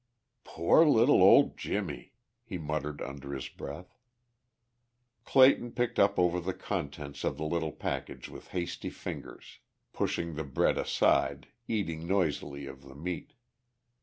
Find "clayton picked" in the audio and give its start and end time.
5.25-5.99